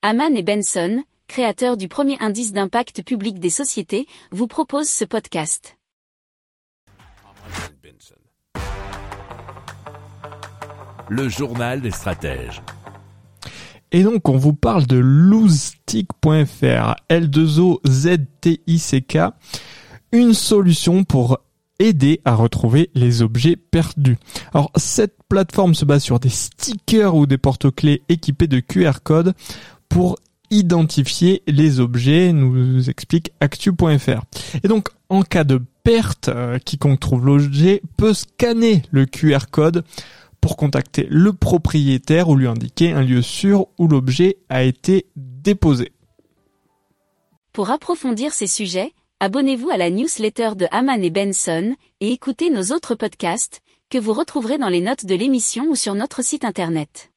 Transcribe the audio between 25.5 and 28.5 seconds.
se base sur des stickers ou des porte-clés équipés